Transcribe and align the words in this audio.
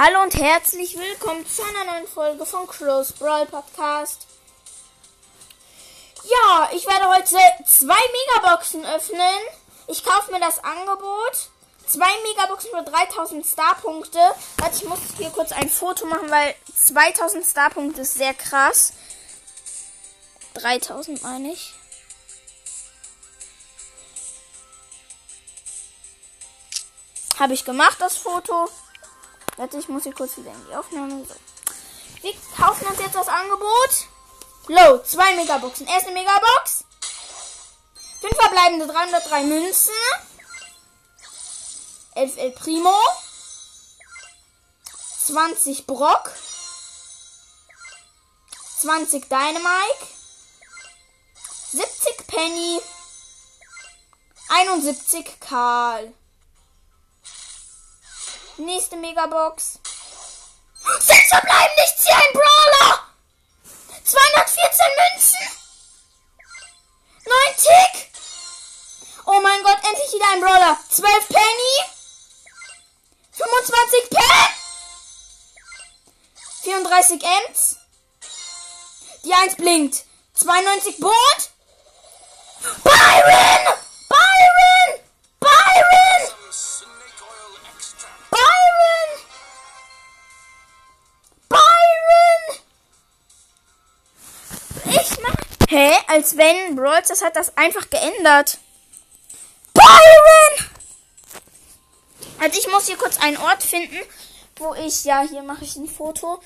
Hallo 0.00 0.22
und 0.22 0.32
herzlich 0.36 0.96
willkommen 0.96 1.44
zu 1.44 1.60
einer 1.60 1.92
neuen 1.92 2.06
Folge 2.06 2.46
von 2.46 2.68
Close 2.68 3.12
Brawl 3.14 3.46
Podcast. 3.46 4.28
Ja, 6.22 6.70
ich 6.72 6.86
werde 6.86 7.08
heute 7.08 7.36
zwei 7.66 7.98
Megaboxen 8.36 8.86
öffnen. 8.86 9.40
Ich 9.88 10.04
kaufe 10.04 10.30
mir 10.30 10.38
das 10.38 10.62
Angebot. 10.62 11.50
Zwei 11.84 12.12
Megaboxen 12.30 12.70
für 12.70 12.88
3000 12.88 13.44
Starpunkte. 13.44 14.20
Warte, 14.58 14.76
ich 14.76 14.84
muss 14.84 15.00
hier 15.16 15.30
kurz 15.30 15.50
ein 15.50 15.68
Foto 15.68 16.06
machen, 16.06 16.30
weil 16.30 16.54
2000 16.76 17.44
Starpunkte 17.44 18.02
ist 18.02 18.14
sehr 18.14 18.34
krass. 18.34 18.92
3000 20.54 21.20
meine 21.24 21.54
ich. 21.54 21.74
Habe 27.40 27.54
ich 27.54 27.64
gemacht, 27.64 27.96
das 27.98 28.16
Foto. 28.16 28.68
Warte, 29.58 29.76
ich 29.76 29.88
muss 29.88 30.04
hier 30.04 30.14
kurz 30.14 30.36
wieder 30.36 30.52
in 30.52 30.66
die 30.68 30.74
Aufnahme. 30.76 31.24
So. 31.24 31.34
Wir 32.22 32.32
kaufen 32.56 32.86
uns 32.86 33.00
jetzt 33.00 33.16
das 33.16 33.26
Angebot. 33.26 33.90
Low, 34.68 35.02
zwei 35.02 35.34
Megaboxen. 35.34 35.84
Erste 35.88 36.12
Megabox. 36.12 36.84
Fünf 38.20 38.36
verbleibende 38.36 38.86
303 38.86 39.42
Münzen. 39.42 39.92
11 42.14 42.36
El 42.36 42.52
Primo. 42.52 42.94
20 45.26 45.86
Brock. 45.88 46.30
20 48.78 49.28
Dynamike. 49.28 50.06
70 51.72 52.26
Penny. 52.28 52.80
71 54.50 55.40
Karl. 55.40 56.14
Nächste 58.58 58.96
Megabox. 58.96 59.78
Sechs 60.98 61.28
verbleiben 61.28 61.74
nichts 61.76 62.04
hier 62.04 62.16
ein 62.16 62.32
Brawler. 62.32 63.00
214 64.02 64.86
Münzen. 64.98 65.46
9 67.24 67.56
Tick. 67.56 68.10
Oh 69.26 69.40
mein 69.40 69.62
Gott, 69.62 69.78
endlich 69.88 70.12
wieder 70.12 70.28
ein 70.32 70.40
Brawler. 70.40 70.76
12 70.90 71.28
Penny. 71.28 71.74
25 73.30 74.10
Pen. 74.10 74.48
34 76.64 77.22
Ems. 77.22 77.76
Die 79.24 79.34
1 79.34 79.54
blinkt. 79.54 80.04
92 80.34 80.98
Boot. 80.98 81.14
Byron! 82.82 83.78
Byron! 84.08 85.00
Byron! 85.38 85.38
Byron! 85.38 86.34
Hä? 95.70 95.92
Als 96.06 96.34
wenn 96.38 96.76
Brawl 96.76 97.02
das 97.06 97.22
hat 97.22 97.36
das 97.36 97.54
einfach 97.58 97.90
geändert. 97.90 98.56
Byron! 99.74 100.70
Also 102.40 102.58
ich 102.58 102.72
muss 102.72 102.86
hier 102.86 102.96
kurz 102.96 103.20
einen 103.20 103.36
Ort 103.36 103.62
finden, 103.62 103.98
wo 104.56 104.72
ich, 104.74 105.04
ja, 105.04 105.20
hier 105.28 105.42
mache 105.42 105.64
ich 105.64 105.76
ein 105.76 105.86
Foto. 105.86 106.40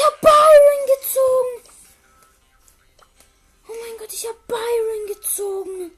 Ich 0.00 0.06
hab 0.06 0.18
Byron 0.22 0.82
gezogen! 0.96 1.74
Oh 3.68 3.74
mein 3.82 3.98
Gott, 3.98 4.12
ich 4.14 4.26
hab 4.26 4.46
Byron 4.46 5.06
gezogen! 5.08 5.90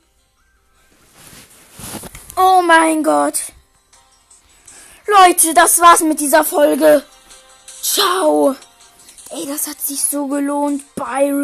Oh 2.37 2.63
mein 2.63 3.05
Gott! 3.05 3.53
Leute, 5.07 5.55
das 5.55 5.79
war's 5.79 6.01
mit 6.01 6.19
dieser 6.19 6.43
Folge. 6.43 7.05
Ciao! 7.81 8.57
Ey, 9.31 9.47
das 9.47 9.69
hat 9.69 9.81
sich 9.81 10.05
so 10.05 10.27
gelohnt, 10.27 10.83
Byron. 10.97 11.43